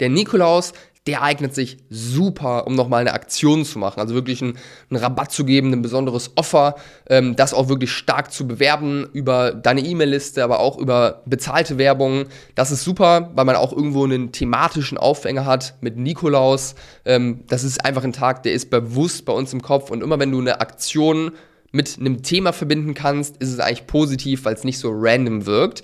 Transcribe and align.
der 0.00 0.08
Nikolaus, 0.08 0.72
der 1.06 1.22
eignet 1.22 1.54
sich 1.54 1.76
super, 1.90 2.66
um 2.66 2.74
nochmal 2.74 3.02
eine 3.02 3.12
Aktion 3.12 3.64
zu 3.64 3.78
machen. 3.78 4.00
Also 4.00 4.14
wirklich 4.14 4.40
einen, 4.40 4.56
einen 4.88 5.02
Rabatt 5.02 5.32
zu 5.32 5.44
geben, 5.44 5.72
ein 5.72 5.82
besonderes 5.82 6.32
Offer, 6.36 6.76
ähm, 7.10 7.36
das 7.36 7.52
auch 7.52 7.68
wirklich 7.68 7.92
stark 7.92 8.32
zu 8.32 8.48
bewerben 8.48 9.06
über 9.12 9.52
deine 9.52 9.82
E-Mail-Liste, 9.82 10.42
aber 10.42 10.60
auch 10.60 10.78
über 10.78 11.22
bezahlte 11.26 11.76
Werbung. 11.76 12.24
Das 12.54 12.70
ist 12.70 12.84
super, 12.84 13.30
weil 13.34 13.44
man 13.44 13.56
auch 13.56 13.72
irgendwo 13.72 14.04
einen 14.04 14.32
thematischen 14.32 14.96
Aufhänger 14.96 15.44
hat 15.44 15.74
mit 15.82 15.98
Nikolaus. 15.98 16.74
Ähm, 17.04 17.44
das 17.48 17.64
ist 17.64 17.84
einfach 17.84 18.04
ein 18.04 18.14
Tag, 18.14 18.42
der 18.42 18.54
ist 18.54 18.70
bewusst 18.70 19.26
bei 19.26 19.32
uns 19.34 19.52
im 19.52 19.60
Kopf. 19.60 19.90
Und 19.90 20.02
immer 20.02 20.18
wenn 20.18 20.32
du 20.32 20.40
eine 20.40 20.62
Aktion 20.62 21.32
mit 21.70 21.98
einem 21.98 22.22
Thema 22.22 22.52
verbinden 22.54 22.94
kannst, 22.94 23.36
ist 23.38 23.52
es 23.52 23.58
eigentlich 23.58 23.86
positiv, 23.86 24.46
weil 24.46 24.54
es 24.54 24.64
nicht 24.64 24.78
so 24.78 24.90
random 24.94 25.44
wirkt. 25.44 25.82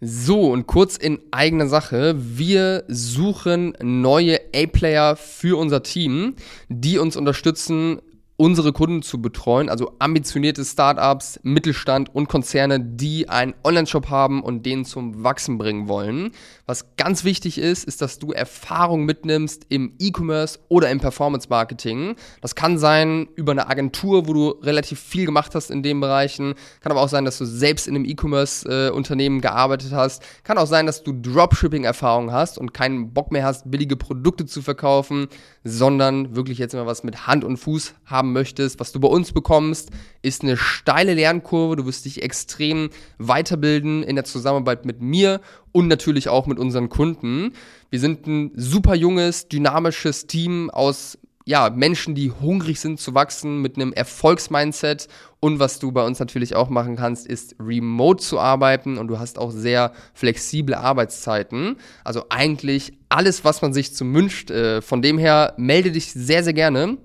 So, 0.00 0.52
und 0.52 0.68
kurz 0.68 0.96
in 0.96 1.18
eigener 1.32 1.66
Sache. 1.66 2.14
Wir 2.16 2.84
suchen 2.86 3.72
neue 3.82 4.38
A-Player 4.54 5.16
für 5.16 5.58
unser 5.58 5.82
Team, 5.82 6.36
die 6.68 6.98
uns 6.98 7.16
unterstützen, 7.16 8.00
unsere 8.40 8.72
Kunden 8.72 9.02
zu 9.02 9.20
betreuen, 9.20 9.68
also 9.68 9.96
ambitionierte 9.98 10.64
Startups, 10.64 11.40
Mittelstand 11.42 12.14
und 12.14 12.28
Konzerne, 12.28 12.78
die 12.78 13.28
einen 13.28 13.52
Online-Shop 13.64 14.10
haben 14.10 14.44
und 14.44 14.64
den 14.64 14.84
zum 14.84 15.24
Wachsen 15.24 15.58
bringen 15.58 15.88
wollen. 15.88 16.30
Was 16.64 16.94
ganz 16.96 17.24
wichtig 17.24 17.58
ist, 17.58 17.82
ist, 17.84 18.00
dass 18.00 18.20
du 18.20 18.30
Erfahrung 18.30 19.04
mitnimmst 19.04 19.66
im 19.70 19.92
E-Commerce 19.98 20.60
oder 20.68 20.88
im 20.88 21.00
Performance-Marketing. 21.00 22.14
Das 22.40 22.54
kann 22.54 22.78
sein 22.78 23.26
über 23.34 23.50
eine 23.50 23.68
Agentur, 23.68 24.28
wo 24.28 24.32
du 24.32 24.48
relativ 24.62 25.00
viel 25.00 25.26
gemacht 25.26 25.56
hast 25.56 25.72
in 25.72 25.82
den 25.82 25.98
Bereichen. 25.98 26.54
Kann 26.80 26.92
aber 26.92 27.00
auch 27.00 27.08
sein, 27.08 27.24
dass 27.24 27.38
du 27.38 27.44
selbst 27.44 27.88
in 27.88 27.96
einem 27.96 28.04
E-Commerce-Unternehmen 28.04 29.40
gearbeitet 29.40 29.90
hast. 29.92 30.22
Kann 30.44 30.58
auch 30.58 30.68
sein, 30.68 30.86
dass 30.86 31.02
du 31.02 31.12
Dropshipping-Erfahrung 31.12 32.30
hast 32.30 32.56
und 32.56 32.72
keinen 32.72 33.12
Bock 33.12 33.32
mehr 33.32 33.44
hast, 33.44 33.68
billige 33.68 33.96
Produkte 33.96 34.46
zu 34.46 34.62
verkaufen, 34.62 35.26
sondern 35.64 36.36
wirklich 36.36 36.58
jetzt 36.58 36.74
mal 36.74 36.86
was 36.86 37.02
mit 37.02 37.26
Hand 37.26 37.42
und 37.42 37.56
Fuß 37.56 37.94
haben 38.04 38.27
haben 38.28 38.32
möchtest, 38.32 38.78
was 38.78 38.92
du 38.92 39.00
bei 39.00 39.08
uns 39.08 39.32
bekommst, 39.32 39.90
ist 40.22 40.42
eine 40.42 40.56
steile 40.56 41.14
Lernkurve. 41.14 41.76
Du 41.76 41.86
wirst 41.86 42.04
dich 42.04 42.22
extrem 42.22 42.90
weiterbilden 43.18 44.02
in 44.02 44.16
der 44.16 44.24
Zusammenarbeit 44.24 44.84
mit 44.84 45.00
mir 45.00 45.40
und 45.72 45.88
natürlich 45.88 46.28
auch 46.28 46.46
mit 46.46 46.58
unseren 46.58 46.88
Kunden. 46.88 47.52
Wir 47.90 48.00
sind 48.00 48.26
ein 48.26 48.52
super 48.54 48.94
junges, 48.94 49.48
dynamisches 49.48 50.26
Team 50.26 50.70
aus 50.70 51.18
ja, 51.46 51.70
Menschen, 51.70 52.14
die 52.14 52.30
hungrig 52.30 52.78
sind 52.78 53.00
zu 53.00 53.14
wachsen 53.14 53.62
mit 53.62 53.76
einem 53.76 53.94
Erfolgsmindset. 53.94 55.08
Und 55.40 55.58
was 55.58 55.78
du 55.78 55.92
bei 55.92 56.04
uns 56.04 56.18
natürlich 56.18 56.54
auch 56.54 56.68
machen 56.68 56.96
kannst, 56.96 57.26
ist 57.26 57.56
remote 57.58 58.22
zu 58.22 58.38
arbeiten 58.38 58.98
und 58.98 59.08
du 59.08 59.18
hast 59.18 59.38
auch 59.38 59.50
sehr 59.50 59.92
flexible 60.12 60.74
Arbeitszeiten. 60.74 61.76
Also 62.04 62.24
eigentlich 62.28 62.92
alles, 63.08 63.46
was 63.46 63.62
man 63.62 63.72
sich 63.72 63.94
zum 63.94 64.12
wünscht. 64.14 64.50
Äh, 64.50 64.82
von 64.82 65.00
dem 65.00 65.16
her 65.16 65.54
melde 65.56 65.90
dich 65.90 66.12
sehr, 66.12 66.44
sehr 66.44 66.52
gerne 66.52 66.98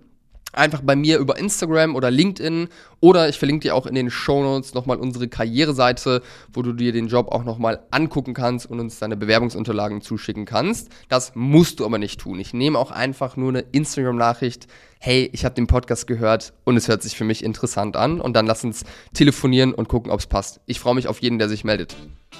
einfach 0.54 0.82
bei 0.82 0.96
mir 0.96 1.18
über 1.18 1.38
Instagram 1.38 1.96
oder 1.96 2.12
LinkedIn 2.12 2.70
oder 3.00 3.28
ich 3.28 3.38
verlinke 3.38 3.68
dir 3.68 3.76
auch 3.76 3.86
in 3.86 3.96
den 3.96 4.10
Shownotes 4.10 4.74
nochmal 4.74 4.98
unsere 4.98 5.28
Karriereseite, 5.28 6.22
wo 6.54 6.62
du 6.62 6.74
dir 6.74 6.94
den 6.94 7.08
Job 7.08 7.32
auch 7.32 7.44
nochmal 7.44 7.82
angucken 7.92 8.34
kannst 8.34 8.70
und 8.70 8.80
uns 8.80 9.00
deine 9.00 9.18
Bewerbungsunterlagen 9.18 10.02
zuschicken 10.02 10.46
kannst. 10.46 10.90
Das 11.10 11.34
musst 11.36 11.80
du 11.80 11.86
aber 11.86 11.98
nicht 11.98 12.22
tun. 12.22 12.40
Ich 12.40 12.54
nehme 12.54 12.80
auch 12.80 12.92
einfach 12.92 13.36
nur 13.36 13.50
eine 13.50 13.66
Instagram-Nachricht. 13.72 14.68
Hey, 15.00 15.30
ich 15.34 15.44
habe 15.44 15.56
den 15.56 15.68
Podcast 15.68 16.08
gehört 16.08 16.54
und 16.64 16.78
es 16.78 16.88
hört 16.88 17.04
sich 17.04 17.18
für 17.18 17.26
mich 17.26 17.44
interessant 17.44 17.98
an. 17.98 18.22
Und 18.22 18.38
dann 18.38 18.46
lass 18.46 18.64
uns 18.64 18.86
telefonieren 19.14 19.74
und 19.74 19.90
gucken, 19.90 20.12
ob 20.12 20.22
es 20.22 20.28
passt. 20.28 20.62
Ich 20.66 20.80
freue 20.80 20.96
mich 20.96 21.10
auf 21.10 21.20
jeden, 21.22 21.40
der 21.40 21.50
sich 21.50 21.66
meldet. 21.66 21.96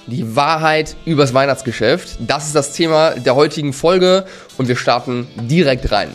Die 0.06 0.34
Wahrheit 0.34 0.96
übers 1.04 1.34
Weihnachtsgeschäft. 1.34 2.18
Das 2.26 2.46
ist 2.46 2.54
das 2.54 2.72
Thema 2.72 3.10
der 3.10 3.34
heutigen 3.34 3.74
Folge 3.74 4.24
und 4.56 4.68
wir 4.68 4.76
starten 4.76 5.26
direkt 5.36 5.92
rein. 5.92 6.08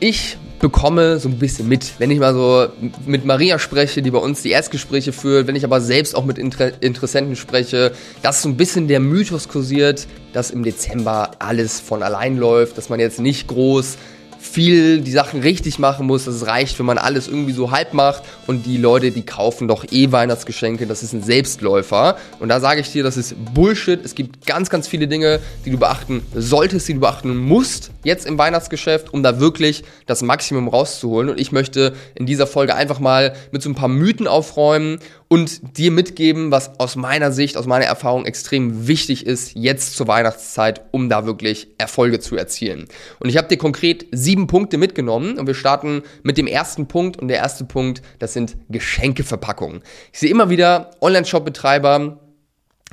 Ich 0.00 0.38
bekomme 0.60 1.18
so 1.18 1.28
ein 1.28 1.38
bisschen 1.38 1.68
mit. 1.68 1.94
Wenn 1.98 2.10
ich 2.10 2.20
mal 2.20 2.34
so 2.34 2.68
mit 3.06 3.24
Maria 3.24 3.58
spreche, 3.58 4.02
die 4.02 4.10
bei 4.10 4.18
uns 4.18 4.42
die 4.42 4.50
Erstgespräche 4.50 5.12
führt, 5.12 5.46
wenn 5.46 5.56
ich 5.56 5.64
aber 5.64 5.80
selbst 5.80 6.14
auch 6.14 6.24
mit 6.24 6.38
Inter 6.38 6.80
Interessenten 6.82 7.34
spreche, 7.34 7.92
dass 8.22 8.42
so 8.42 8.48
ein 8.48 8.56
bisschen 8.56 8.86
der 8.86 9.00
Mythos 9.00 9.48
kursiert, 9.48 10.06
dass 10.32 10.50
im 10.50 10.62
Dezember 10.62 11.32
alles 11.38 11.80
von 11.80 12.02
allein 12.02 12.36
läuft, 12.36 12.78
dass 12.78 12.88
man 12.90 13.00
jetzt 13.00 13.18
nicht 13.18 13.48
groß 13.48 13.96
viel 14.40 15.00
die 15.02 15.10
Sachen 15.10 15.40
richtig 15.40 15.78
machen 15.78 16.06
muss, 16.06 16.24
dass 16.24 16.34
es 16.34 16.46
reicht, 16.46 16.78
wenn 16.78 16.86
man 16.86 16.98
alles 16.98 17.28
irgendwie 17.28 17.52
so 17.52 17.70
halb 17.70 17.92
macht 17.92 18.22
und 18.46 18.64
die 18.64 18.78
Leute, 18.78 19.10
die 19.10 19.22
kaufen 19.22 19.68
doch 19.68 19.84
eh 19.90 20.12
Weihnachtsgeschenke, 20.12 20.86
das 20.86 21.02
ist 21.02 21.12
ein 21.12 21.22
Selbstläufer. 21.22 22.16
Und 22.38 22.48
da 22.48 22.58
sage 22.58 22.80
ich 22.80 22.90
dir, 22.90 23.02
das 23.02 23.16
ist 23.16 23.34
Bullshit. 23.54 24.02
Es 24.02 24.14
gibt 24.14 24.46
ganz, 24.46 24.70
ganz 24.70 24.88
viele 24.88 25.08
Dinge, 25.08 25.40
die 25.64 25.70
du 25.70 25.78
beachten 25.78 26.22
solltest, 26.34 26.88
die 26.88 26.94
du 26.94 27.00
beachten 27.00 27.36
musst 27.36 27.90
jetzt 28.04 28.26
im 28.26 28.38
Weihnachtsgeschäft, 28.38 29.12
um 29.12 29.22
da 29.22 29.40
wirklich 29.40 29.84
das 30.06 30.22
Maximum 30.22 30.68
rauszuholen. 30.68 31.30
Und 31.30 31.40
ich 31.40 31.52
möchte 31.52 31.94
in 32.14 32.26
dieser 32.26 32.46
Folge 32.46 32.74
einfach 32.74 33.00
mal 33.00 33.34
mit 33.52 33.62
so 33.62 33.70
ein 33.70 33.74
paar 33.74 33.88
Mythen 33.88 34.26
aufräumen 34.26 34.98
und 35.28 35.78
dir 35.78 35.90
mitgeben, 35.92 36.50
was 36.50 36.80
aus 36.80 36.96
meiner 36.96 37.30
Sicht, 37.30 37.56
aus 37.56 37.66
meiner 37.66 37.84
Erfahrung 37.84 38.24
extrem 38.24 38.88
wichtig 38.88 39.26
ist, 39.26 39.54
jetzt 39.54 39.96
zur 39.96 40.08
Weihnachtszeit, 40.08 40.82
um 40.90 41.08
da 41.08 41.24
wirklich 41.24 41.68
Erfolge 41.78 42.18
zu 42.18 42.36
erzielen. 42.36 42.86
Und 43.20 43.28
ich 43.28 43.36
habe 43.36 43.48
dir 43.48 43.56
konkret 43.56 44.06
sieben 44.10 44.46
Punkte 44.48 44.76
mitgenommen 44.76 45.38
und 45.38 45.46
wir 45.46 45.54
starten 45.54 46.02
mit 46.22 46.36
dem 46.36 46.46
ersten 46.46 46.88
Punkt. 46.88 47.18
Und 47.18 47.28
der 47.28 47.36
erste 47.36 47.64
Punkt, 47.64 48.02
das 48.18 48.32
sind 48.32 48.56
Geschenkeverpackungen. 48.70 49.82
Ich 50.12 50.18
sehe 50.18 50.30
immer 50.30 50.50
wieder 50.50 50.90
Online-Shop-Betreiber, 51.00 52.18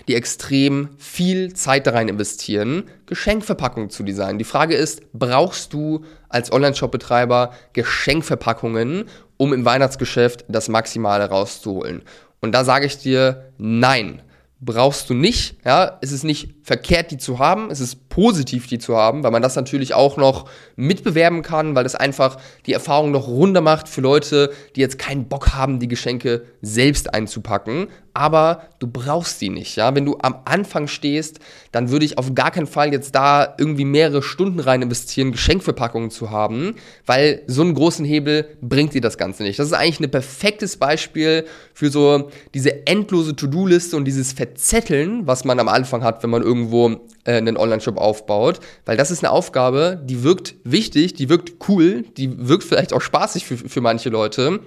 die 0.07 0.15
extrem 0.15 0.89
viel 0.97 1.53
Zeit 1.53 1.87
da 1.87 1.91
rein 1.91 2.07
investieren, 2.07 2.83
Geschenkverpackungen 3.07 3.89
zu 3.89 4.03
designen. 4.03 4.39
Die 4.39 4.45
Frage 4.45 4.75
ist, 4.75 5.01
brauchst 5.13 5.73
du 5.73 6.05
als 6.29 6.51
Online-Shop-Betreiber 6.51 7.51
Geschenkverpackungen, 7.73 9.05
um 9.37 9.53
im 9.53 9.65
Weihnachtsgeschäft 9.65 10.45
das 10.47 10.69
Maximale 10.69 11.25
rauszuholen? 11.25 12.03
Und 12.39 12.53
da 12.53 12.63
sage 12.63 12.85
ich 12.85 12.97
dir, 12.97 13.51
nein, 13.57 14.21
brauchst 14.59 15.09
du 15.09 15.13
nicht. 15.13 15.57
Ja, 15.65 15.97
es 16.01 16.11
ist 16.11 16.23
nicht 16.23 16.53
verkehrt, 16.63 17.11
die 17.11 17.17
zu 17.17 17.39
haben. 17.39 17.69
Es 17.71 17.79
ist 17.79 18.06
positiv, 18.17 18.65
die 18.65 18.79
zu 18.79 18.97
haben, 18.97 19.21
weil 19.21 19.29
man 19.29 19.43
das 19.43 19.55
natürlich 19.55 19.93
auch 19.93 20.17
noch 20.17 20.49
mitbewerben 20.75 21.43
kann, 21.43 21.75
weil 21.75 21.83
das 21.83 21.93
einfach 21.93 22.37
die 22.65 22.73
Erfahrung 22.73 23.11
noch 23.11 23.27
runder 23.27 23.61
macht 23.61 23.87
für 23.87 24.01
Leute, 24.01 24.51
die 24.75 24.81
jetzt 24.81 24.97
keinen 24.97 25.27
Bock 25.27 25.53
haben, 25.53 25.79
die 25.79 25.87
Geschenke 25.87 26.41
selbst 26.63 27.13
einzupacken. 27.13 27.89
Aber 28.15 28.63
du 28.79 28.87
brauchst 28.87 29.37
sie 29.37 29.49
nicht. 29.49 29.75
Ja, 29.75 29.93
wenn 29.93 30.03
du 30.03 30.17
am 30.19 30.39
Anfang 30.45 30.87
stehst, 30.87 31.39
dann 31.71 31.91
würde 31.91 32.05
ich 32.05 32.17
auf 32.17 32.33
gar 32.33 32.49
keinen 32.49 32.65
Fall 32.65 32.91
jetzt 32.91 33.13
da 33.13 33.53
irgendwie 33.59 33.85
mehrere 33.85 34.23
Stunden 34.23 34.59
rein 34.59 34.81
investieren, 34.81 35.31
Geschenkverpackungen 35.31 36.09
zu 36.09 36.31
haben, 36.31 36.73
weil 37.05 37.43
so 37.45 37.61
einen 37.61 37.75
großen 37.75 38.03
Hebel 38.03 38.47
bringt 38.59 38.95
dir 38.95 39.01
das 39.01 39.19
Ganze 39.19 39.43
nicht. 39.43 39.59
Das 39.59 39.67
ist 39.67 39.73
eigentlich 39.73 39.99
ein 39.99 40.09
perfektes 40.09 40.77
Beispiel 40.77 41.45
für 41.75 41.91
so 41.91 42.31
diese 42.55 42.87
endlose 42.87 43.35
To-Do-Liste 43.35 43.95
und 43.95 44.05
dieses 44.05 44.33
Verzetteln, 44.33 45.27
was 45.27 45.45
man 45.45 45.59
am 45.59 45.67
Anfang 45.67 46.03
hat, 46.03 46.23
wenn 46.23 46.31
man 46.31 46.41
irgendwo 46.41 46.89
äh, 47.27 47.33
einen 47.33 47.55
Online-Shop 47.55 47.97
aufbaut, 48.07 48.59
weil 48.85 48.97
das 48.97 49.11
ist 49.11 49.23
eine 49.23 49.31
Aufgabe, 49.31 50.01
die 50.03 50.23
wirkt 50.23 50.55
wichtig, 50.63 51.13
die 51.13 51.29
wirkt 51.29 51.53
cool, 51.67 52.05
die 52.15 52.47
wirkt 52.47 52.63
vielleicht 52.63 52.93
auch 52.93 53.01
spaßig 53.01 53.45
für, 53.45 53.57
für 53.57 53.81
manche 53.81 54.09
Leute, 54.09 54.61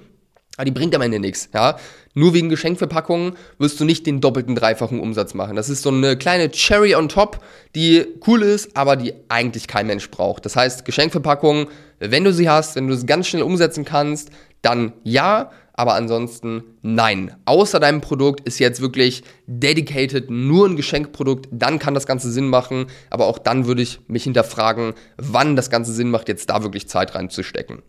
aber 0.56 0.66
die 0.66 0.72
bringt 0.72 0.94
am 0.94 1.00
Ende 1.00 1.18
nichts, 1.18 1.48
ja. 1.54 1.78
Nur 2.12 2.34
wegen 2.34 2.50
Geschenkverpackungen 2.50 3.36
wirst 3.58 3.80
du 3.80 3.84
nicht 3.84 4.04
den 4.04 4.20
doppelten, 4.20 4.54
dreifachen 4.54 5.00
Umsatz 5.00 5.32
machen. 5.32 5.56
Das 5.56 5.70
ist 5.70 5.82
so 5.82 5.90
eine 5.90 6.16
kleine 6.16 6.50
Cherry 6.50 6.94
on 6.94 7.08
top, 7.08 7.38
die 7.74 8.04
cool 8.26 8.42
ist, 8.42 8.76
aber 8.76 8.96
die 8.96 9.14
eigentlich 9.28 9.68
kein 9.68 9.86
Mensch 9.86 10.10
braucht. 10.10 10.44
Das 10.44 10.56
heißt, 10.56 10.84
Geschenkverpackungen, 10.84 11.68
wenn 12.00 12.24
du 12.24 12.32
sie 12.32 12.50
hast, 12.50 12.76
wenn 12.76 12.88
du 12.88 12.94
es 12.94 13.06
ganz 13.06 13.28
schnell 13.28 13.42
umsetzen 13.42 13.84
kannst, 13.84 14.30
dann 14.60 14.92
ja, 15.04 15.50
aber 15.80 15.94
ansonsten 15.94 16.62
nein. 16.82 17.34
Außer 17.46 17.80
deinem 17.80 18.02
Produkt 18.02 18.46
ist 18.46 18.58
jetzt 18.58 18.82
wirklich 18.82 19.22
dedicated 19.46 20.28
nur 20.28 20.68
ein 20.68 20.76
Geschenkprodukt, 20.76 21.48
dann 21.50 21.78
kann 21.78 21.94
das 21.94 22.06
Ganze 22.06 22.30
Sinn 22.30 22.48
machen, 22.48 22.88
aber 23.08 23.24
auch 23.24 23.38
dann 23.38 23.64
würde 23.64 23.80
ich 23.80 23.98
mich 24.06 24.24
hinterfragen, 24.24 24.92
wann 25.16 25.56
das 25.56 25.70
Ganze 25.70 25.94
Sinn 25.94 26.10
macht, 26.10 26.28
jetzt 26.28 26.50
da 26.50 26.62
wirklich 26.62 26.86
Zeit 26.86 27.14
reinzustecken. 27.14 27.80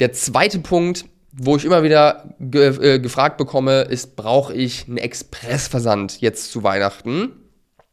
Der 0.00 0.14
zweite 0.14 0.60
Punkt, 0.60 1.04
wo 1.32 1.54
ich 1.54 1.66
immer 1.66 1.82
wieder 1.82 2.34
ge 2.40 2.94
äh, 2.94 2.98
gefragt 2.98 3.36
bekomme, 3.36 3.82
ist, 3.82 4.16
brauche 4.16 4.54
ich 4.54 4.88
einen 4.88 4.96
Expressversand 4.96 6.22
jetzt 6.22 6.50
zu 6.50 6.62
Weihnachten? 6.62 7.32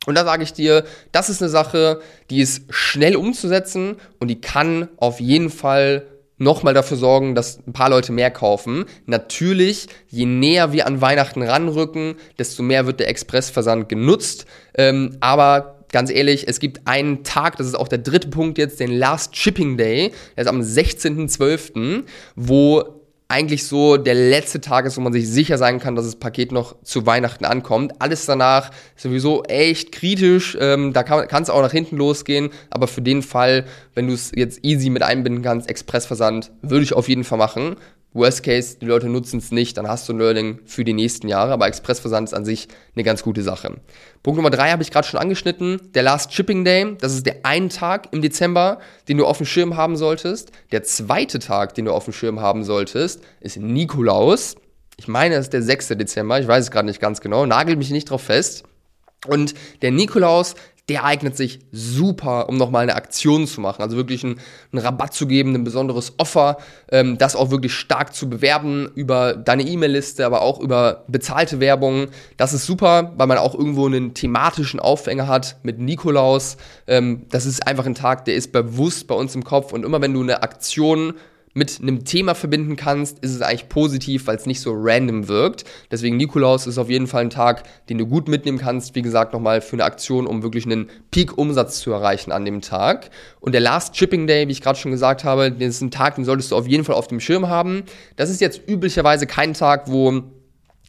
Und 0.06 0.16
da 0.16 0.24
sage 0.24 0.44
ich 0.44 0.54
dir, 0.54 0.86
das 1.12 1.30
ist 1.30 1.42
eine 1.42 1.50
Sache, 1.50 2.00
die 2.30 2.40
ist 2.40 2.74
schnell 2.74 3.18
umzusetzen 3.18 3.98
und 4.22 4.30
die 4.30 4.40
kann 4.40 4.88
auf 4.96 5.20
jeden 5.20 5.50
Fall 5.50 6.06
nochmal 6.38 6.74
dafür 6.74 6.98
sorgen, 6.98 7.36
dass 7.36 7.60
ein 7.66 7.74
paar 7.74 7.90
Leute 7.90 8.12
mehr 8.12 8.32
kaufen. 8.32 8.86
Natürlich, 9.06 9.88
je 10.08 10.26
näher 10.26 10.74
wir 10.74 10.88
an 10.88 11.02
Weihnachten 11.02 11.42
ranrücken, 11.42 12.16
desto 12.38 12.64
mehr 12.64 12.86
wird 12.86 13.00
der 13.00 13.10
Expressversand 13.10 13.90
genutzt. 13.90 14.46
Ähm, 14.78 15.18
aber 15.22 15.76
ganz 15.92 16.12
ehrlich, 16.12 16.48
es 16.48 16.60
gibt 16.60 16.88
einen 16.88 17.24
Tag, 17.24 17.58
das 17.58 17.68
ist 17.68 17.76
auch 17.76 17.88
der 17.88 18.00
dritte 18.00 18.28
Punkt 18.28 18.58
jetzt, 18.58 18.80
den 18.80 18.92
Last 18.92 19.38
Shipping 19.38 19.78
Day, 19.78 20.12
der 20.36 20.44
ist 20.44 20.50
am 20.50 20.60
16.12., 20.60 22.04
wo 22.36 22.95
eigentlich 23.28 23.66
so 23.66 23.98
der 23.98 24.14
letzte 24.14 24.62
Tag 24.62 24.86
ist, 24.86 24.98
wo 24.98 25.02
man 25.02 25.12
sich 25.12 25.28
sicher 25.28 25.58
sein 25.58 25.80
kann, 25.80 25.96
dass 25.96 26.06
das 26.06 26.16
Paket 26.16 26.52
noch 26.52 26.76
zu 26.84 27.06
Weihnachten 27.08 27.46
ankommt. 27.46 27.94
Alles 28.00 28.26
danach 28.28 28.70
ist 28.96 29.02
sowieso 29.02 29.44
echt 29.46 29.92
kritisch. 29.92 30.56
Ähm, 30.60 30.94
da 30.94 31.02
kann 31.04 31.42
es 31.42 31.50
auch 31.50 31.62
nach 31.62 31.72
hinten 31.72 31.98
losgehen. 31.98 32.52
Aber 32.70 32.88
für 32.88 33.02
den 33.02 33.24
Fall, 33.24 33.66
wenn 33.96 34.08
du 34.08 34.14
es 34.14 34.32
jetzt 34.36 34.64
easy 34.64 34.92
mit 34.92 35.02
einbinden 35.02 35.44
kannst, 35.44 35.70
Expressversand, 35.70 36.52
würde 36.62 36.84
ich 36.84 36.94
auf 36.94 37.10
jeden 37.10 37.24
Fall 37.24 37.40
machen. 37.40 37.78
Worst 38.16 38.44
Case, 38.44 38.78
die 38.80 38.86
Leute 38.86 39.10
nutzen 39.10 39.40
es 39.40 39.52
nicht, 39.52 39.78
dann 39.78 39.88
hast 39.88 40.08
du 40.08 40.14
ein 40.14 40.20
Learning 40.20 40.60
für 40.66 40.86
die 40.86 40.94
nächsten 40.94 41.28
Jahre, 41.28 41.52
aber 41.52 41.68
Expressversand 41.68 42.30
ist 42.30 42.34
an 42.34 42.46
sich 42.46 42.70
eine 42.96 43.04
ganz 43.04 43.22
gute 43.22 43.44
Sache. 43.44 43.76
Punkt 44.24 44.38
Nummer 44.38 44.50
drei 44.50 44.72
habe 44.72 44.82
ich 44.82 44.90
gerade 44.90 45.06
schon 45.06 45.20
angeschnitten, 45.20 45.92
der 45.94 46.04
Last 46.04 46.34
Shipping 46.34 46.64
Day, 46.64 46.96
das 47.00 47.14
ist 47.14 47.26
der 47.26 47.40
ein 47.44 47.70
Tag 47.70 48.08
im 48.14 48.22
Dezember, 48.22 48.80
den 49.10 49.18
du 49.18 49.26
auf 49.26 49.38
dem 49.38 49.46
Schirm 49.46 49.76
haben 49.76 49.98
solltest. 49.98 50.52
Der 50.72 50.84
zweite 50.84 51.40
Tag, 51.40 51.76
den 51.76 51.86
du 51.86 51.92
auf 51.92 52.06
dem 52.06 52.14
Schirm 52.14 52.40
haben 52.40 52.64
solltest, 52.64 53.22
ist 53.42 53.58
Nikolaus. 53.58 54.56
Ich 54.98 55.10
meine, 55.10 55.36
es 55.36 55.48
ist 55.48 55.54
der 55.54 55.62
6. 55.62 55.90
Dezember, 55.90 56.40
ich 56.40 56.48
weiß 56.48 56.64
es 56.64 56.72
gerade 56.72 56.88
nicht 56.88 57.02
ganz 57.02 57.20
genau, 57.20 57.46
nagel 57.46 57.76
mich 57.76 57.92
nicht 57.92 58.10
drauf 58.10 58.22
fest. 58.22 58.64
Und 59.28 59.56
der 59.82 59.92
Nikolaus 59.92 60.56
der 60.88 61.04
eignet 61.04 61.36
sich 61.36 61.60
super, 61.72 62.48
um 62.48 62.58
nochmal 62.58 62.84
eine 62.84 62.96
Aktion 62.96 63.48
zu 63.48 63.60
machen. 63.60 63.82
Also 63.82 63.98
wirklich 63.98 64.24
einen, 64.24 64.40
einen 64.72 64.84
Rabatt 64.84 65.14
zu 65.14 65.26
geben, 65.26 65.56
ein 65.56 65.64
besonderes 65.64 66.14
Offer, 66.18 66.58
ähm, 66.92 67.18
das 67.18 67.36
auch 67.36 67.50
wirklich 67.50 67.74
stark 67.74 68.14
zu 68.14 68.30
bewerben 68.30 68.92
über 68.94 69.34
deine 69.34 69.64
E-Mail-Liste, 69.64 70.26
aber 70.26 70.42
auch 70.42 70.60
über 70.60 71.04
bezahlte 71.08 71.60
Werbung. 71.60 72.08
Das 72.38 72.54
ist 72.54 72.68
super, 72.68 73.14
weil 73.18 73.28
man 73.28 73.40
auch 73.40 73.56
irgendwo 73.56 73.88
einen 73.88 74.14
thematischen 74.14 74.80
Aufhänger 74.80 75.28
hat 75.28 75.58
mit 75.64 75.80
Nikolaus. 75.80 76.58
Ähm, 76.86 77.26
das 77.30 77.48
ist 77.48 77.66
einfach 77.66 77.88
ein 77.88 77.96
Tag, 77.96 78.26
der 78.26 78.36
ist 78.36 78.52
bewusst 78.52 79.08
bei 79.08 79.16
uns 79.16 79.34
im 79.34 79.44
Kopf 79.44 79.74
und 79.74 79.86
immer 79.86 80.02
wenn 80.02 80.14
du 80.14 80.22
eine 80.22 80.44
Aktion 80.44 81.14
mit 81.58 81.80
einem 81.82 82.04
Thema 82.04 82.36
verbinden 82.36 82.76
kannst, 82.76 83.20
ist 83.20 83.34
es 83.34 83.42
eigentlich 83.42 83.70
positiv, 83.70 84.28
weil 84.28 84.36
es 84.36 84.46
nicht 84.46 84.60
so 84.60 84.74
random 84.76 85.30
wirkt. 85.30 85.64
Deswegen 85.90 86.18
Nikolaus 86.18 86.68
ist 86.68 86.78
auf 86.78 86.90
jeden 86.90 87.08
Fall 87.08 87.22
ein 87.22 87.30
Tag, 87.30 87.64
den 87.88 87.98
du 87.98 88.06
gut 88.06 88.28
mitnehmen 88.28 88.58
kannst. 88.58 88.94
Wie 88.94 89.02
gesagt, 89.02 89.32
nochmal 89.32 89.62
für 89.62 89.78
eine 89.78 89.86
Aktion, 89.86 90.28
um 90.28 90.44
wirklich 90.44 90.66
einen 90.66 90.90
Peak-Umsatz 91.12 91.80
zu 91.80 91.94
erreichen 91.94 92.34
an 92.34 92.44
dem 92.44 92.60
Tag. 92.60 93.10
Und 93.40 93.54
der 93.54 93.62
Last 93.62 93.96
Shipping 93.96 94.28
Day, 94.28 94.50
wie 94.50 94.52
ich 94.52 94.62
gerade 94.62 94.78
schon 94.78 94.92
gesagt 94.92 95.24
habe, 95.24 95.50
das 95.50 95.70
ist 95.76 95.82
ein 95.82 95.92
Tag, 95.92 96.16
den 96.16 96.26
solltest 96.26 96.52
du 96.52 96.58
auf 96.58 96.68
jeden 96.68 96.84
Fall 96.84 96.96
auf 96.96 97.08
dem 97.08 97.22
Schirm 97.22 97.48
haben. 97.48 97.84
Das 98.18 98.30
ist 98.30 98.42
jetzt 98.42 98.62
üblicherweise 98.68 99.26
kein 99.26 99.54
Tag, 99.54 99.84
wo 99.88 100.24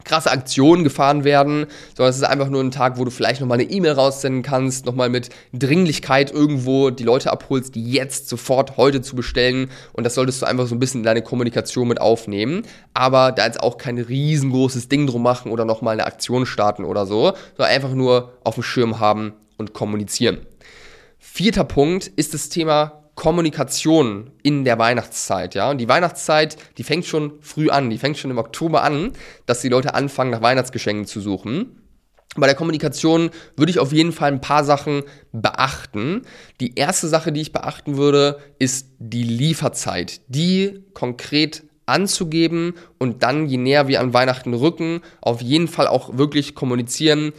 krasse 0.07 0.31
Aktionen 0.31 0.85
gefahren 0.85 1.25
werden, 1.25 1.67
sondern 1.95 2.11
es 2.11 2.17
ist 2.17 2.23
einfach 2.23 2.49
nur 2.49 2.63
ein 2.63 2.71
Tag, 2.71 2.99
wo 2.99 3.05
du 3.05 3.11
vielleicht 3.11 3.41
nochmal 3.41 3.59
eine 3.59 3.71
E-Mail 3.71 3.93
raussenden 3.93 4.43
kannst, 4.43 4.87
nochmal 4.87 5.11
mit 5.11 5.29
Dringlichkeit 5.53 6.33
irgendwo 6.33 6.91
die 6.91 7.05
Leute 7.05 7.31
abholst, 7.31 7.75
die 7.75 7.91
jetzt 7.93 8.29
sofort 8.29 8.79
heute 8.79 9.03
zu 9.03 9.17
bestellen 9.17 9.71
und 9.93 10.05
das 10.05 10.15
solltest 10.15 10.41
du 10.41 10.47
einfach 10.47 10.67
so 10.67 10.75
ein 10.75 10.79
bisschen 10.79 11.01
in 11.01 11.05
deine 11.05 11.23
Kommunikation 11.23 11.89
mit 11.89 12.01
aufnehmen, 12.01 12.63
aber 12.95 13.33
da 13.33 13.45
jetzt 13.45 13.61
auch 13.61 13.77
kein 13.77 13.99
riesengroßes 13.99 14.89
Ding 14.89 15.07
drum 15.07 15.23
machen 15.23 15.51
oder 15.51 15.65
nochmal 15.65 15.95
eine 15.95 16.07
Aktion 16.07 16.47
starten 16.47 16.85
oder 16.85 17.05
so, 17.05 17.35
sondern 17.57 17.75
einfach 17.75 17.93
nur 17.93 18.33
auf 18.45 18.55
dem 18.55 18.63
Schirm 18.63 19.01
haben 19.01 19.35
und 19.59 19.75
kommunizieren. 19.75 20.39
Vierter 21.19 21.65
Punkt 21.65 22.07
ist 22.07 22.33
das 22.33 22.49
Thema 22.49 23.06
Kommunikation 23.17 24.31
in 24.43 24.65
der 24.65 24.79
Weihnachtszeit, 24.79 25.55
ja. 25.55 25.71
Und 25.71 25.79
die 25.79 25.89
Weihnachtszeit, 25.89 26.57
die 26.79 26.85
fängt 26.85 27.07
schon 27.07 27.33
früh 27.41 27.71
an, 27.71 27.91
die 27.91 27.99
fängt 27.99 28.19
schon 28.19 28.31
im 28.31 28.39
Oktober 28.39 28.85
an, 28.85 29.13
dass 29.47 29.63
die 29.63 29.71
Leute 29.71 29.95
anfangen, 29.95 30.31
nach 30.31 30.43
Weihnachtsgeschenken 30.43 31.07
zu 31.07 31.21
suchen. 31.21 31.83
Bei 32.37 32.47
der 32.47 32.55
Kommunikation 32.55 33.31
würde 33.57 33.71
ich 33.71 33.79
auf 33.79 33.93
jeden 33.93 34.13
Fall 34.13 34.31
ein 34.31 34.43
paar 34.43 34.65
Sachen 34.65 35.03
beachten. 35.33 36.23
Die 36.61 36.75
erste 36.75 37.09
Sache, 37.09 37.33
die 37.33 37.41
ich 37.41 37.53
beachten 37.53 37.97
würde, 37.97 38.39
ist 38.59 38.89
die 38.99 39.23
Lieferzeit. 39.23 40.21
Die 40.29 40.85
konkret 40.93 41.63
anzugeben 41.87 42.75
und 42.99 43.23
dann, 43.23 43.47
je 43.47 43.57
näher 43.57 43.89
wir 43.89 44.01
an 44.01 44.13
Weihnachten 44.13 44.53
rücken, 44.53 45.01
auf 45.23 45.41
jeden 45.41 45.69
Fall 45.69 45.87
auch 45.87 46.19
wirklich 46.19 46.55
kommunizieren, 46.55 47.33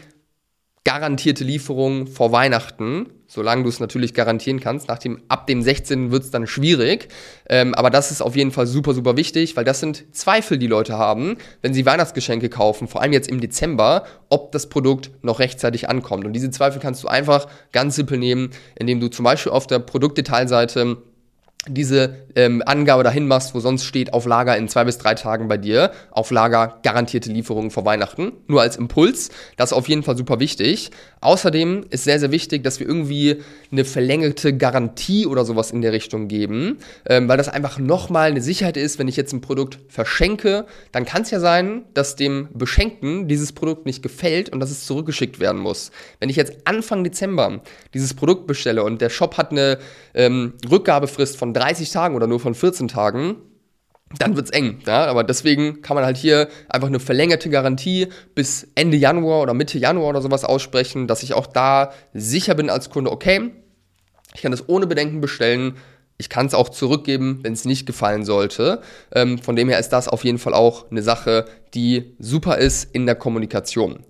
garantierte 0.88 1.44
Lieferung 1.44 2.07
vor 2.07 2.31
Weihnachten, 2.31 3.07
solange 3.28 3.63
du 3.63 3.68
es 3.68 3.81
natürlich 3.81 4.13
garantieren 4.13 4.62
kannst. 4.62 4.88
Nach 4.88 4.98
dem, 4.98 5.22
ab 5.28 5.45
dem 5.45 5.62
16. 5.62 6.12
wird 6.12 6.24
es 6.24 6.31
dann 6.31 6.48
schwierig. 6.48 7.10
Ähm, 7.50 7.75
aber 7.75 7.89
das 7.89 8.10
ist 8.10 8.22
auf 8.22 8.38
jeden 8.38 8.51
Fall 8.51 8.68
super, 8.68 8.94
super 8.94 9.18
wichtig, 9.18 9.57
weil 9.57 9.66
das 9.66 9.81
sind 9.81 10.16
Zweifel, 10.16 10.57
die 10.57 10.68
Leute 10.68 10.98
haben, 10.98 11.36
wenn 11.62 11.74
sie 11.74 11.86
Weihnachtsgeschenke 11.86 12.48
kaufen, 12.48 12.88
vor 12.88 13.01
allem 13.01 13.12
jetzt 13.12 13.28
im 13.28 13.42
Dezember, 13.42 14.06
ob 14.30 14.54
das 14.54 14.69
Produkt 14.69 15.12
noch 15.24 15.39
rechtzeitig 15.39 15.89
ankommt. 15.89 16.24
Und 16.24 16.31
diese 16.31 16.51
Zweifel 16.51 16.80
kannst 16.80 17.04
du 17.04 17.10
einfach 17.10 17.48
ganz 17.74 17.98
simpel 17.98 18.18
nehmen, 18.18 18.51
indem 18.80 19.01
du 19.01 19.10
zum 19.10 19.25
Beispiel 19.25 19.51
auf 19.51 19.68
der 19.68 19.80
Produktdetailseite 19.80 21.00
diese 21.69 22.16
ähm, 22.36 22.62
Angabe 22.66 23.04
dahin 23.04 23.28
machst, 23.28 23.56
wo 23.56 23.60
sonst 23.60 23.86
steht, 23.86 24.14
auf 24.14 24.25
Lager 24.25 24.58
in 24.58 24.68
zwei 24.68 24.84
bis 24.84 24.98
drei 24.98 25.16
Tagen 25.16 25.48
bei 25.48 25.58
dir, 25.58 25.92
auf 26.12 26.31
Lager 26.31 26.80
garantierte 26.84 27.31
Lieferungen 27.31 27.72
vor 27.72 27.86
Weihnachten, 27.86 28.34
nur 28.48 28.62
als 28.62 28.78
Impuls, 28.78 29.30
das 29.56 29.72
ist 29.72 29.78
auf 29.78 29.90
jeden 29.90 30.04
Fall 30.04 30.18
super 30.18 30.40
wichtig. 30.40 30.92
Außerdem 31.19 31.86
ist 31.90 32.04
sehr, 32.04 32.19
sehr 32.19 32.31
wichtig, 32.31 32.64
dass 32.64 32.80
wir 32.80 32.88
irgendwie 32.88 33.38
eine 33.72 33.86
verlängerte 33.86 34.56
Garantie 34.56 35.25
oder 35.25 35.46
sowas 35.46 35.72
in 35.72 35.81
der 35.81 35.92
Richtung 35.92 36.28
geben, 36.28 36.78
ähm, 37.08 37.28
weil 37.28 37.38
das 37.38 37.50
einfach 37.50 37.80
nochmal 37.80 38.30
eine 38.30 38.42
Sicherheit 38.42 38.78
ist, 38.78 39.00
wenn 39.00 39.08
ich 39.08 39.16
jetzt 39.16 39.34
ein 39.34 39.42
Produkt 39.42 39.80
verschenke, 39.90 40.66
dann 40.92 41.06
kann 41.06 41.24
es 41.24 41.31
ja 41.31 41.40
sein, 41.40 41.86
dass 41.94 42.16
dem 42.16 42.50
Beschenkten 42.54 43.28
dieses 43.28 43.52
Produkt 43.52 43.86
nicht 43.86 44.04
gefällt 44.04 44.50
und 44.50 44.60
dass 44.60 44.69
es 44.69 44.86
zurückgeschickt 44.86 45.40
werden 45.40 45.60
muss. 45.60 45.92
Wenn 46.19 46.30
ich 46.30 46.36
jetzt 46.36 46.56
Anfang 46.66 47.04
Dezember 47.04 47.62
dieses 47.94 48.14
Produkt 48.14 48.46
bestelle 48.46 48.84
und 48.84 49.02
der 49.02 49.10
Shop 49.10 49.38
hat 49.38 49.52
eine 49.52 49.80
ähm, 50.14 50.54
Rückgabefrist 50.69 51.38
von 51.38 51.54
30 51.57 51.92
Tagen 51.92 52.15
oder 52.15 52.27
nur 52.27 52.39
von 52.39 52.56
14 52.56 52.88
Tagen, 52.88 53.38
dann 54.19 54.36
wird's 54.36 54.51
eng. 54.51 54.80
Ja? 54.86 55.06
Aber 55.06 55.24
deswegen 55.24 55.81
kann 55.81 55.95
man 55.95 56.06
halt 56.06 56.18
hier 56.18 56.48
einfach 56.69 56.88
eine 56.88 57.00
verlängerte 57.00 57.50
Garantie 57.50 58.07
bis 58.36 58.68
Ende 58.75 58.98
Januar 58.98 59.42
oder 59.42 59.54
Mitte 59.54 59.77
Januar 59.77 60.09
oder 60.09 60.21
sowas 60.21 60.45
aussprechen, 60.45 61.07
dass 61.07 61.24
ich 61.24 61.33
auch 61.33 61.48
da 61.48 61.92
sicher 62.13 62.56
bin 62.56 62.69
als 62.69 62.89
Kunde, 62.89 63.12
okay, 63.12 63.51
ich 64.33 64.42
kann 64.42 64.51
das 64.51 64.69
ohne 64.69 64.88
Bedenken 64.88 65.19
bestellen. 65.19 65.77
Ich 66.19 66.30
kann 66.30 66.48
es 66.48 66.54
auch 66.54 66.69
zurückgeben, 66.69 67.39
wenn 67.44 67.54
es 67.54 67.65
nicht 67.65 67.86
gefallen 67.86 68.25
sollte. 68.25 68.81
Ähm, 69.13 69.38
von 69.38 69.56
dem 69.56 69.69
her 69.69 69.80
ist 69.80 69.89
das 69.89 70.07
auf 70.07 70.24
jeden 70.24 70.39
Fall 70.39 70.54
auch 70.54 70.89
eine 70.89 71.04
Sache, 71.04 71.45
die 71.74 72.15
super 72.19 72.57
ist 72.57 72.94
in 72.94 73.06
der 73.06 73.15
Kommunikation. 73.15 74.04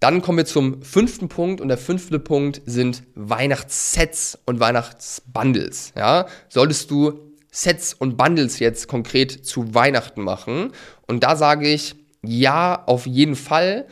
Dann 0.00 0.20
kommen 0.20 0.38
wir 0.38 0.44
zum 0.44 0.82
fünften 0.82 1.28
Punkt 1.28 1.60
und 1.60 1.68
der 1.68 1.78
fünfte 1.78 2.18
Punkt 2.18 2.60
sind 2.66 3.02
Weihnachtssets 3.14 4.38
und 4.44 4.60
Weihnachtsbundles. 4.60 5.94
Ja? 5.96 6.26
Solltest 6.48 6.90
du 6.90 7.32
Sets 7.50 7.94
und 7.94 8.18
Bundles 8.18 8.58
jetzt 8.58 8.88
konkret 8.88 9.46
zu 9.46 9.74
Weihnachten 9.74 10.22
machen? 10.22 10.72
Und 11.06 11.24
da 11.24 11.36
sage 11.36 11.68
ich, 11.68 11.94
ja, 12.22 12.82
auf 12.86 13.06
jeden 13.06 13.36
Fall. 13.36 13.86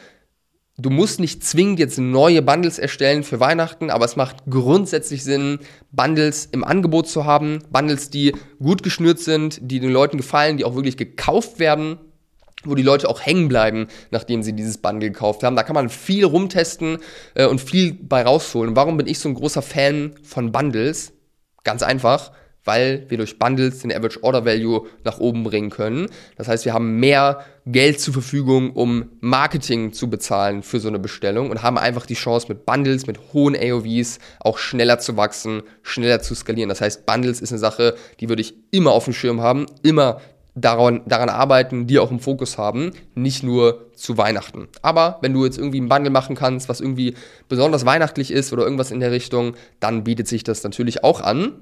Du 0.76 0.90
musst 0.90 1.20
nicht 1.20 1.44
zwingend 1.44 1.78
jetzt 1.78 1.98
neue 1.98 2.42
Bundles 2.42 2.78
erstellen 2.78 3.22
für 3.22 3.40
Weihnachten, 3.40 3.90
aber 3.90 4.04
es 4.04 4.16
macht 4.16 4.38
grundsätzlich 4.50 5.22
Sinn, 5.22 5.60
Bundles 5.92 6.46
im 6.50 6.64
Angebot 6.64 7.06
zu 7.06 7.24
haben. 7.24 7.60
Bundles, 7.70 8.10
die 8.10 8.34
gut 8.58 8.82
geschnürt 8.82 9.20
sind, 9.20 9.58
die 9.62 9.80
den 9.80 9.92
Leuten 9.92 10.16
gefallen, 10.16 10.56
die 10.58 10.64
auch 10.64 10.74
wirklich 10.74 10.96
gekauft 10.96 11.60
werden 11.60 11.98
wo 12.66 12.74
die 12.74 12.82
Leute 12.82 13.08
auch 13.08 13.20
hängen 13.20 13.48
bleiben, 13.48 13.88
nachdem 14.10 14.42
sie 14.42 14.54
dieses 14.54 14.78
Bundle 14.78 15.10
gekauft 15.10 15.42
haben. 15.42 15.56
Da 15.56 15.62
kann 15.62 15.74
man 15.74 15.88
viel 15.88 16.24
rumtesten 16.24 16.98
äh, 17.34 17.46
und 17.46 17.60
viel 17.60 17.94
bei 17.94 18.22
rausholen. 18.22 18.76
Warum 18.76 18.96
bin 18.96 19.06
ich 19.06 19.18
so 19.18 19.28
ein 19.28 19.34
großer 19.34 19.62
Fan 19.62 20.14
von 20.22 20.52
Bundles? 20.52 21.12
Ganz 21.64 21.82
einfach, 21.82 22.32
weil 22.64 23.04
wir 23.08 23.18
durch 23.18 23.38
Bundles 23.38 23.80
den 23.80 23.92
Average 23.92 24.22
Order 24.22 24.44
Value 24.44 24.86
nach 25.04 25.18
oben 25.18 25.44
bringen 25.44 25.70
können. 25.70 26.08
Das 26.36 26.48
heißt, 26.48 26.64
wir 26.64 26.72
haben 26.72 26.98
mehr 26.98 27.44
Geld 27.66 28.00
zur 28.00 28.12
Verfügung, 28.14 28.72
um 28.72 29.10
Marketing 29.20 29.92
zu 29.92 30.10
bezahlen 30.10 30.62
für 30.62 30.80
so 30.80 30.88
eine 30.88 30.98
Bestellung 30.98 31.50
und 31.50 31.62
haben 31.62 31.78
einfach 31.78 32.06
die 32.06 32.14
Chance 32.14 32.46
mit 32.48 32.66
Bundles, 32.66 33.06
mit 33.06 33.18
hohen 33.32 33.56
AOVs 33.56 34.18
auch 34.40 34.58
schneller 34.58 34.98
zu 34.98 35.16
wachsen, 35.16 35.62
schneller 35.82 36.20
zu 36.20 36.34
skalieren. 36.34 36.68
Das 36.68 36.80
heißt, 36.80 37.06
Bundles 37.06 37.40
ist 37.40 37.52
eine 37.52 37.58
Sache, 37.58 37.94
die 38.20 38.28
würde 38.28 38.42
ich 38.42 38.54
immer 38.70 38.92
auf 38.92 39.04
dem 39.04 39.14
Schirm 39.14 39.40
haben, 39.40 39.66
immer 39.82 40.20
daran, 40.54 41.02
daran 41.06 41.28
arbeiten, 41.28 41.86
die 41.86 41.98
auch 41.98 42.10
im 42.10 42.20
Fokus 42.20 42.58
haben, 42.58 42.92
nicht 43.14 43.42
nur 43.42 43.90
zu 43.94 44.16
Weihnachten. 44.16 44.68
Aber 44.82 45.18
wenn 45.20 45.32
du 45.32 45.44
jetzt 45.44 45.58
irgendwie 45.58 45.78
einen 45.78 45.88
Bundle 45.88 46.10
machen 46.10 46.36
kannst, 46.36 46.68
was 46.68 46.80
irgendwie 46.80 47.14
besonders 47.48 47.84
weihnachtlich 47.84 48.30
ist 48.30 48.52
oder 48.52 48.64
irgendwas 48.64 48.90
in 48.90 49.00
der 49.00 49.10
Richtung, 49.10 49.54
dann 49.80 50.04
bietet 50.04 50.28
sich 50.28 50.44
das 50.44 50.62
natürlich 50.62 51.04
auch 51.04 51.20
an. 51.20 51.52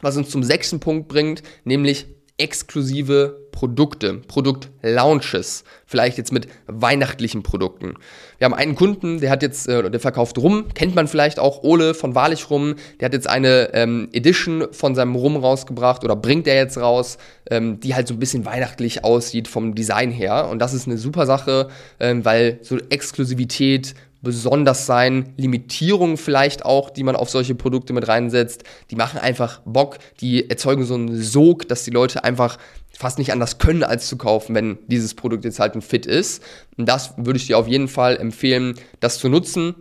Was 0.00 0.16
uns 0.16 0.30
zum 0.30 0.44
sechsten 0.44 0.78
Punkt 0.78 1.08
bringt, 1.08 1.42
nämlich 1.64 2.06
exklusive 2.38 3.48
Produkte, 3.50 4.14
Produktlaunches, 4.28 5.64
vielleicht 5.84 6.16
jetzt 6.16 6.32
mit 6.32 6.46
weihnachtlichen 6.68 7.42
Produkten. 7.42 7.94
Wir 8.38 8.44
haben 8.44 8.54
einen 8.54 8.76
Kunden, 8.76 9.20
der 9.20 9.30
hat 9.30 9.42
jetzt, 9.42 9.68
äh, 9.68 9.90
der 9.90 9.98
verkauft 9.98 10.38
Rum, 10.38 10.66
kennt 10.74 10.94
man 10.94 11.08
vielleicht 11.08 11.40
auch, 11.40 11.64
Ole 11.64 11.92
von 11.94 12.14
Wahrlich 12.14 12.48
Rum, 12.50 12.76
der 13.00 13.06
hat 13.06 13.12
jetzt 13.12 13.28
eine 13.28 13.74
ähm, 13.74 14.08
Edition 14.12 14.68
von 14.70 14.94
seinem 14.94 15.16
Rum 15.16 15.36
rausgebracht 15.36 16.04
oder 16.04 16.14
bringt 16.14 16.46
er 16.46 16.54
jetzt 16.54 16.78
raus, 16.78 17.18
ähm, 17.50 17.80
die 17.80 17.96
halt 17.96 18.06
so 18.06 18.14
ein 18.14 18.20
bisschen 18.20 18.44
weihnachtlich 18.44 19.02
aussieht 19.02 19.48
vom 19.48 19.74
Design 19.74 20.12
her 20.12 20.48
und 20.48 20.60
das 20.60 20.72
ist 20.72 20.86
eine 20.86 20.98
super 20.98 21.26
Sache, 21.26 21.68
ähm, 21.98 22.24
weil 22.24 22.60
so 22.62 22.78
Exklusivität, 22.78 23.94
besonders 24.28 24.84
sein. 24.84 25.32
Limitierungen 25.36 26.18
vielleicht 26.18 26.64
auch, 26.64 26.90
die 26.90 27.02
man 27.02 27.16
auf 27.16 27.30
solche 27.30 27.54
Produkte 27.54 27.94
mit 27.94 28.06
reinsetzt. 28.06 28.64
Die 28.90 28.96
machen 28.96 29.18
einfach 29.18 29.62
Bock, 29.64 29.98
die 30.20 30.50
erzeugen 30.50 30.84
so 30.84 30.94
einen 30.94 31.20
Sog, 31.20 31.66
dass 31.68 31.84
die 31.84 31.90
Leute 31.90 32.24
einfach 32.24 32.58
fast 32.96 33.18
nicht 33.18 33.32
anders 33.32 33.58
können, 33.58 33.82
als 33.82 34.06
zu 34.06 34.18
kaufen, 34.18 34.54
wenn 34.54 34.78
dieses 34.86 35.14
Produkt 35.14 35.44
jetzt 35.44 35.60
halt 35.60 35.74
ein 35.74 35.82
Fit 35.82 36.04
ist. 36.04 36.42
Und 36.76 36.88
das 36.88 37.14
würde 37.16 37.38
ich 37.38 37.46
dir 37.46 37.58
auf 37.58 37.66
jeden 37.66 37.88
Fall 37.88 38.16
empfehlen, 38.18 38.74
das 39.00 39.18
zu 39.18 39.28
nutzen 39.28 39.74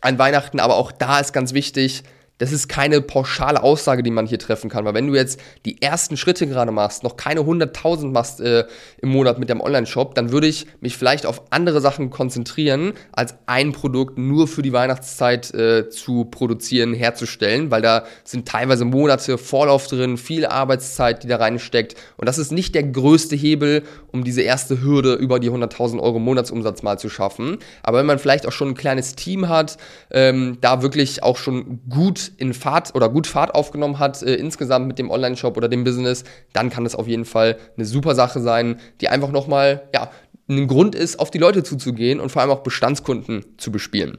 an 0.00 0.18
Weihnachten. 0.18 0.60
Aber 0.60 0.76
auch 0.76 0.90
da 0.90 1.18
ist 1.18 1.32
ganz 1.32 1.52
wichtig, 1.52 2.04
das 2.38 2.52
ist 2.52 2.68
keine 2.68 3.00
pauschale 3.00 3.62
Aussage, 3.62 4.02
die 4.02 4.10
man 4.10 4.26
hier 4.26 4.40
treffen 4.40 4.68
kann. 4.68 4.84
Weil 4.84 4.94
wenn 4.94 5.06
du 5.06 5.14
jetzt 5.14 5.38
die 5.64 5.80
ersten 5.80 6.16
Schritte 6.16 6.48
gerade 6.48 6.72
machst, 6.72 7.04
noch 7.04 7.16
keine 7.16 7.40
100.000 7.40 8.10
machst 8.10 8.40
äh, 8.40 8.64
im 8.98 9.10
Monat 9.10 9.38
mit 9.38 9.50
deinem 9.50 9.60
Online-Shop, 9.60 10.16
dann 10.16 10.32
würde 10.32 10.48
ich 10.48 10.66
mich 10.80 10.96
vielleicht 10.96 11.26
auf 11.26 11.42
andere 11.50 11.80
Sachen 11.80 12.10
konzentrieren, 12.10 12.94
als 13.12 13.36
ein 13.46 13.72
Produkt 13.72 14.18
nur 14.18 14.48
für 14.48 14.62
die 14.62 14.72
Weihnachtszeit 14.72 15.54
äh, 15.54 15.88
zu 15.88 16.24
produzieren, 16.24 16.92
herzustellen, 16.92 17.70
weil 17.70 17.82
da 17.82 18.04
sind 18.24 18.48
teilweise 18.48 18.84
Monate 18.84 19.38
Vorlauf 19.38 19.86
drin, 19.86 20.16
viel 20.16 20.44
Arbeitszeit, 20.44 21.22
die 21.22 21.28
da 21.28 21.36
reinsteckt. 21.36 21.94
Und 22.16 22.26
das 22.28 22.38
ist 22.38 22.50
nicht 22.50 22.74
der 22.74 22.82
größte 22.82 23.36
Hebel, 23.36 23.84
um 24.10 24.24
diese 24.24 24.42
erste 24.42 24.82
Hürde 24.82 25.14
über 25.14 25.38
die 25.38 25.50
100.000 25.50 26.00
Euro 26.00 26.18
Monatsumsatz 26.18 26.82
mal 26.82 26.98
zu 26.98 27.08
schaffen. 27.08 27.58
Aber 27.84 27.98
wenn 27.98 28.06
man 28.06 28.18
vielleicht 28.18 28.46
auch 28.46 28.52
schon 28.52 28.70
ein 28.70 28.74
kleines 28.74 29.14
Team 29.14 29.48
hat, 29.48 29.76
ähm, 30.10 30.58
da 30.60 30.82
wirklich 30.82 31.22
auch 31.22 31.36
schon 31.36 31.80
gut 31.88 32.23
in 32.28 32.54
Fahrt 32.54 32.94
oder 32.94 33.08
gut 33.08 33.26
Fahrt 33.26 33.54
aufgenommen 33.54 33.98
hat, 33.98 34.22
äh, 34.22 34.34
insgesamt 34.34 34.86
mit 34.86 34.98
dem 34.98 35.10
Online-Shop 35.10 35.56
oder 35.56 35.68
dem 35.68 35.84
Business, 35.84 36.24
dann 36.52 36.70
kann 36.70 36.84
das 36.84 36.94
auf 36.94 37.08
jeden 37.08 37.24
Fall 37.24 37.58
eine 37.76 37.86
super 37.86 38.14
Sache 38.14 38.40
sein, 38.40 38.80
die 39.00 39.08
einfach 39.08 39.30
nochmal, 39.30 39.88
ja, 39.94 40.10
ein 40.48 40.66
Grund 40.66 40.94
ist, 40.94 41.18
auf 41.18 41.30
die 41.30 41.38
Leute 41.38 41.62
zuzugehen 41.62 42.20
und 42.20 42.30
vor 42.30 42.42
allem 42.42 42.50
auch 42.50 42.62
Bestandskunden 42.62 43.44
zu 43.56 43.72
bespielen. 43.72 44.18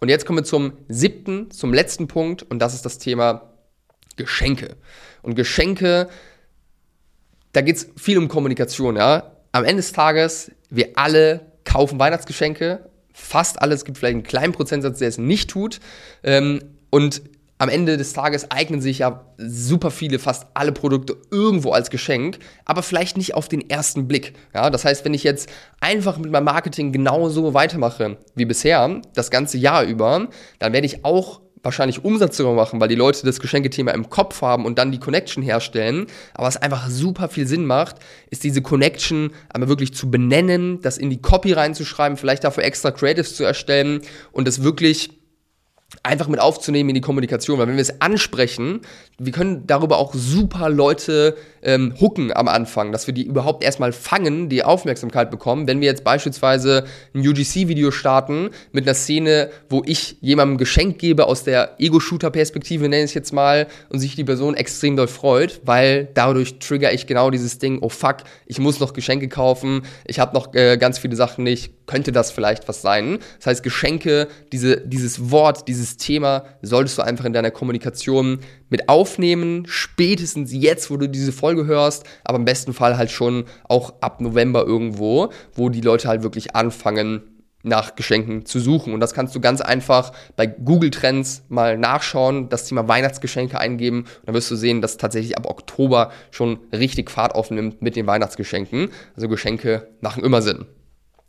Und 0.00 0.08
jetzt 0.08 0.26
kommen 0.26 0.38
wir 0.38 0.44
zum 0.44 0.72
siebten, 0.88 1.50
zum 1.50 1.72
letzten 1.72 2.08
Punkt 2.08 2.42
und 2.42 2.58
das 2.58 2.74
ist 2.74 2.84
das 2.84 2.98
Thema 2.98 3.52
Geschenke. 4.16 4.76
Und 5.22 5.34
Geschenke, 5.34 6.08
da 7.52 7.60
geht 7.60 7.76
es 7.76 7.88
viel 7.96 8.18
um 8.18 8.28
Kommunikation, 8.28 8.96
ja. 8.96 9.36
Am 9.52 9.64
Ende 9.64 9.76
des 9.76 9.92
Tages, 9.92 10.50
wir 10.70 10.92
alle 10.96 11.52
kaufen 11.64 11.98
Weihnachtsgeschenke, 11.98 12.88
fast 13.12 13.60
alles, 13.60 13.80
es 13.80 13.84
gibt 13.84 13.98
vielleicht 13.98 14.14
einen 14.14 14.22
kleinen 14.22 14.52
Prozentsatz, 14.52 14.98
der 14.98 15.08
es 15.08 15.18
nicht 15.18 15.50
tut. 15.50 15.80
Ähm, 16.22 16.60
und 16.92 17.22
am 17.56 17.68
Ende 17.68 17.96
des 17.96 18.12
Tages 18.12 18.50
eignen 18.50 18.80
sich 18.80 18.98
ja 18.98 19.24
super 19.38 19.90
viele, 19.90 20.18
fast 20.18 20.46
alle 20.52 20.72
Produkte 20.72 21.16
irgendwo 21.30 21.70
als 21.70 21.90
Geschenk, 21.90 22.38
aber 22.64 22.82
vielleicht 22.82 23.16
nicht 23.16 23.34
auf 23.34 23.48
den 23.48 23.70
ersten 23.70 24.08
Blick. 24.08 24.34
Ja, 24.52 24.68
das 24.68 24.84
heißt, 24.84 25.04
wenn 25.04 25.14
ich 25.14 25.22
jetzt 25.22 25.48
einfach 25.80 26.18
mit 26.18 26.30
meinem 26.30 26.44
Marketing 26.44 26.92
genauso 26.92 27.54
weitermache 27.54 28.18
wie 28.34 28.44
bisher, 28.44 29.00
das 29.14 29.30
ganze 29.30 29.58
Jahr 29.58 29.84
über, 29.84 30.28
dann 30.58 30.72
werde 30.72 30.86
ich 30.86 31.04
auch 31.04 31.40
wahrscheinlich 31.62 32.04
Umsatz 32.04 32.36
darüber 32.36 32.56
machen, 32.56 32.80
weil 32.80 32.88
die 32.88 32.96
Leute 32.96 33.24
das 33.24 33.40
Geschenkethema 33.40 33.92
im 33.92 34.10
Kopf 34.10 34.42
haben 34.42 34.66
und 34.66 34.78
dann 34.78 34.90
die 34.90 34.98
Connection 34.98 35.42
herstellen. 35.42 36.08
Aber 36.34 36.48
was 36.48 36.56
einfach 36.56 36.90
super 36.90 37.28
viel 37.28 37.46
Sinn 37.46 37.64
macht, 37.64 37.96
ist 38.30 38.42
diese 38.44 38.60
Connection 38.60 39.30
einmal 39.48 39.68
wirklich 39.68 39.94
zu 39.94 40.10
benennen, 40.10 40.80
das 40.82 40.98
in 40.98 41.08
die 41.08 41.22
Copy 41.22 41.52
reinzuschreiben, 41.52 42.18
vielleicht 42.18 42.44
dafür 42.44 42.64
extra 42.64 42.90
Creatives 42.90 43.36
zu 43.36 43.44
erstellen 43.44 44.00
und 44.32 44.48
es 44.48 44.64
wirklich 44.64 45.21
einfach 46.02 46.28
mit 46.28 46.40
aufzunehmen 46.40 46.90
in 46.90 46.94
die 46.96 47.00
Kommunikation, 47.00 47.58
weil 47.58 47.68
wenn 47.68 47.76
wir 47.76 47.82
es 47.82 48.00
ansprechen, 48.00 48.80
wir 49.24 49.32
können 49.32 49.66
darüber 49.66 49.98
auch 49.98 50.14
super 50.14 50.68
Leute 50.68 51.36
ähm, 51.62 51.94
hooken 52.00 52.32
am 52.34 52.48
Anfang, 52.48 52.92
dass 52.92 53.06
wir 53.06 53.14
die 53.14 53.24
überhaupt 53.24 53.62
erstmal 53.62 53.92
fangen, 53.92 54.48
die 54.48 54.64
Aufmerksamkeit 54.64 55.30
bekommen. 55.30 55.66
Wenn 55.66 55.80
wir 55.80 55.86
jetzt 55.86 56.04
beispielsweise 56.04 56.84
ein 57.14 57.20
UGC-Video 57.20 57.90
starten 57.90 58.50
mit 58.72 58.84
einer 58.84 58.94
Szene, 58.94 59.50
wo 59.68 59.82
ich 59.86 60.16
jemandem 60.20 60.54
ein 60.54 60.58
Geschenk 60.58 60.98
gebe 60.98 61.26
aus 61.26 61.44
der 61.44 61.76
Ego-Shooter-Perspektive, 61.78 62.88
nenne 62.88 63.04
ich 63.04 63.10
es 63.10 63.14
jetzt 63.14 63.32
mal, 63.32 63.68
und 63.90 64.00
sich 64.00 64.16
die 64.16 64.24
Person 64.24 64.54
extrem 64.54 64.96
doll 64.96 65.08
freut, 65.08 65.60
weil 65.64 66.08
dadurch 66.14 66.58
trigger 66.58 66.92
ich 66.92 67.06
genau 67.06 67.30
dieses 67.30 67.58
Ding, 67.58 67.78
oh 67.80 67.88
fuck, 67.88 68.18
ich 68.46 68.58
muss 68.58 68.80
noch 68.80 68.92
Geschenke 68.92 69.28
kaufen, 69.28 69.82
ich 70.04 70.18
habe 70.18 70.34
noch 70.34 70.52
äh, 70.54 70.76
ganz 70.78 70.98
viele 70.98 71.16
Sachen 71.16 71.44
nicht, 71.44 71.86
könnte 71.86 72.10
das 72.10 72.30
vielleicht 72.30 72.68
was 72.68 72.82
sein? 72.82 73.18
Das 73.38 73.46
heißt, 73.46 73.62
Geschenke, 73.62 74.28
diese, 74.52 74.80
dieses 74.80 75.30
Wort, 75.30 75.68
dieses 75.68 75.96
Thema 75.96 76.44
solltest 76.62 76.98
du 76.98 77.02
einfach 77.02 77.24
in 77.24 77.32
deiner 77.32 77.50
Kommunikation 77.50 78.40
mit 78.72 78.88
aufnehmen, 79.12 79.64
spätestens 79.66 80.52
jetzt, 80.52 80.90
wo 80.90 80.96
du 80.96 81.08
diese 81.08 81.32
Folge 81.32 81.66
hörst, 81.66 82.04
aber 82.24 82.38
im 82.38 82.44
besten 82.44 82.72
Fall 82.72 82.96
halt 82.96 83.10
schon 83.10 83.44
auch 83.68 83.94
ab 84.00 84.20
November 84.20 84.64
irgendwo, 84.64 85.30
wo 85.54 85.68
die 85.68 85.82
Leute 85.82 86.08
halt 86.08 86.22
wirklich 86.22 86.56
anfangen, 86.56 87.22
nach 87.62 87.94
Geschenken 87.94 88.44
zu 88.44 88.58
suchen. 88.58 88.92
Und 88.92 89.00
das 89.00 89.14
kannst 89.14 89.36
du 89.36 89.40
ganz 89.40 89.60
einfach 89.60 90.12
bei 90.34 90.46
Google 90.46 90.90
Trends 90.90 91.44
mal 91.48 91.78
nachschauen, 91.78 92.48
das 92.48 92.64
Thema 92.64 92.88
Weihnachtsgeschenke 92.88 93.58
eingeben. 93.58 93.98
Und 94.00 94.08
dann 94.26 94.34
wirst 94.34 94.50
du 94.50 94.56
sehen, 94.56 94.80
dass 94.80 94.96
tatsächlich 94.96 95.36
ab 95.36 95.46
Oktober 95.46 96.10
schon 96.32 96.58
richtig 96.72 97.08
Fahrt 97.08 97.36
aufnimmt 97.36 97.80
mit 97.80 97.94
den 97.94 98.08
Weihnachtsgeschenken. 98.08 98.88
Also 99.14 99.28
Geschenke 99.28 99.90
machen 100.00 100.24
immer 100.24 100.42
Sinn. 100.42 100.66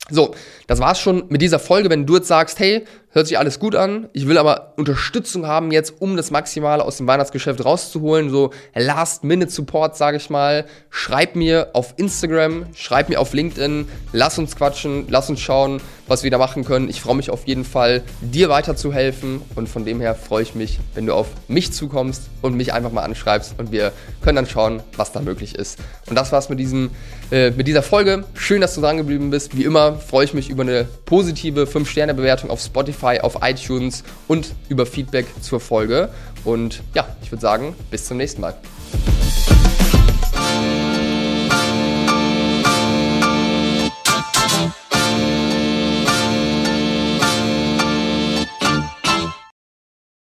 So, 0.09 0.33
das 0.67 0.79
war's 0.79 0.99
schon 0.99 1.25
mit 1.29 1.41
dieser 1.41 1.59
Folge. 1.59 1.89
Wenn 1.89 2.05
du 2.05 2.15
jetzt 2.15 2.27
sagst, 2.27 2.59
hey, 2.59 2.83
hört 3.13 3.27
sich 3.27 3.37
alles 3.37 3.59
gut 3.59 3.75
an, 3.75 4.09
ich 4.11 4.27
will 4.27 4.37
aber 4.37 4.73
Unterstützung 4.75 5.45
haben 5.45 5.71
jetzt, 5.71 6.01
um 6.01 6.17
das 6.17 6.31
Maximale 6.31 6.83
aus 6.83 6.97
dem 6.97 7.07
Weihnachtsgeschäft 7.07 7.63
rauszuholen, 7.63 8.31
so 8.31 8.49
Last-Minute-Support, 8.73 9.95
sage 9.95 10.17
ich 10.17 10.31
mal, 10.31 10.65
schreib 10.89 11.35
mir 11.35 11.69
auf 11.73 11.93
Instagram, 11.97 12.65
schreib 12.75 13.09
mir 13.09 13.19
auf 13.19 13.33
LinkedIn, 13.33 13.87
lass 14.11 14.39
uns 14.39 14.55
quatschen, 14.55 15.05
lass 15.09 15.29
uns 15.29 15.39
schauen, 15.39 15.79
was 16.07 16.23
wir 16.23 16.31
da 16.31 16.37
machen 16.37 16.65
können. 16.65 16.89
Ich 16.89 17.01
freue 17.01 17.15
mich 17.15 17.29
auf 17.29 17.47
jeden 17.47 17.65
Fall, 17.65 18.03
dir 18.21 18.49
weiterzuhelfen 18.49 19.41
und 19.55 19.69
von 19.69 19.85
dem 19.85 20.01
her 20.01 20.15
freue 20.15 20.43
ich 20.43 20.55
mich, 20.55 20.79
wenn 20.95 21.05
du 21.05 21.13
auf 21.13 21.27
mich 21.47 21.71
zukommst 21.71 22.23
und 22.41 22.55
mich 22.55 22.73
einfach 22.73 22.91
mal 22.91 23.03
anschreibst 23.03 23.55
und 23.59 23.71
wir 23.71 23.91
können 24.21 24.37
dann 24.37 24.47
schauen, 24.47 24.81
was 24.97 25.11
da 25.11 25.21
möglich 25.21 25.55
ist. 25.55 25.77
Und 26.07 26.15
das 26.15 26.31
war's 26.31 26.49
mit 26.49 26.59
diesem, 26.59 26.89
äh, 27.31 27.51
mit 27.51 27.67
dieser 27.67 27.83
Folge. 27.83 28.25
Schön, 28.33 28.61
dass 28.61 28.73
du 28.73 28.81
dran 28.81 28.97
geblieben 28.97 29.29
bist. 29.29 29.55
Wie 29.55 29.63
immer 29.63 29.95
freue 29.95 30.25
ich 30.25 30.33
mich 30.33 30.49
über 30.49 30.63
eine 30.63 30.85
positive 31.05 31.65
5-Sterne-Bewertung 31.65 32.49
auf 32.49 32.61
Spotify, 33.03 33.19
auf 33.19 33.37
iTunes 33.41 34.03
und 34.27 34.53
über 34.69 34.85
Feedback 34.85 35.25
zur 35.41 35.59
Folge. 35.59 36.09
Und 36.45 36.81
ja, 36.93 37.05
ich 37.21 37.31
würde 37.31 37.41
sagen, 37.41 37.75
bis 37.91 38.05
zum 38.05 38.17
nächsten 38.17 38.41
Mal. 38.41 38.55